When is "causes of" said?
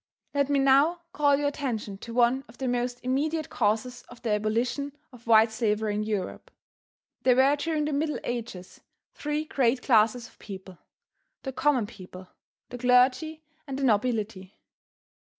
3.51-4.19